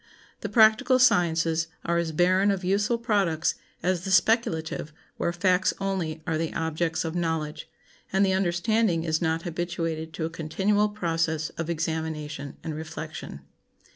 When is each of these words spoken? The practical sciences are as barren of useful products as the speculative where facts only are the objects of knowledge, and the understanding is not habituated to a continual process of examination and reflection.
The 0.39 0.49
practical 0.49 0.97
sciences 0.97 1.67
are 1.85 1.99
as 1.99 2.11
barren 2.11 2.49
of 2.49 2.63
useful 2.63 2.97
products 2.97 3.53
as 3.83 4.03
the 4.03 4.09
speculative 4.09 4.91
where 5.17 5.31
facts 5.31 5.75
only 5.79 6.23
are 6.25 6.39
the 6.39 6.51
objects 6.55 7.05
of 7.05 7.13
knowledge, 7.13 7.69
and 8.11 8.25
the 8.25 8.33
understanding 8.33 9.03
is 9.03 9.21
not 9.21 9.43
habituated 9.43 10.11
to 10.13 10.25
a 10.25 10.29
continual 10.31 10.89
process 10.89 11.49
of 11.49 11.69
examination 11.69 12.57
and 12.63 12.73
reflection. 12.73 13.41